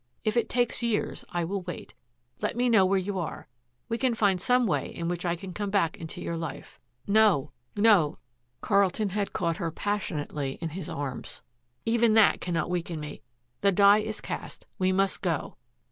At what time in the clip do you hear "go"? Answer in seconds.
15.21-15.57